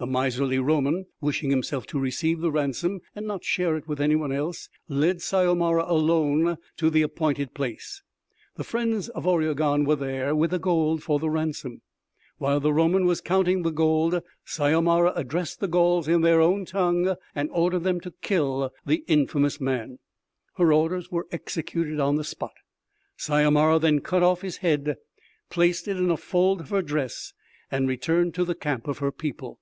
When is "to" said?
1.88-1.98, 6.78-6.88, 18.00-18.14, 28.36-28.46